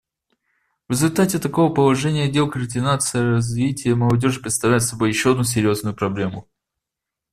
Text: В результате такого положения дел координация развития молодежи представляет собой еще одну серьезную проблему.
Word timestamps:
В 0.87 0.93
результате 0.93 1.37
такого 1.37 1.71
положения 1.71 2.27
дел 2.27 2.49
координация 2.49 3.33
развития 3.33 3.93
молодежи 3.93 4.39
представляет 4.41 4.81
собой 4.81 5.09
еще 5.09 5.33
одну 5.33 5.43
серьезную 5.43 5.93
проблему. 5.95 6.49